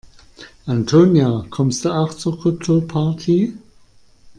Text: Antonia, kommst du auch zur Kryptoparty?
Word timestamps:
Antonia, 0.65 1.45
kommst 1.51 1.85
du 1.85 1.91
auch 1.91 2.11
zur 2.15 2.41
Kryptoparty? 2.41 3.53